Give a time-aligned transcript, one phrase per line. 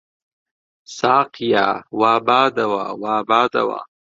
[0.97, 1.67] ساقییا!
[1.99, 3.79] وا بادەوە، وا بادەوە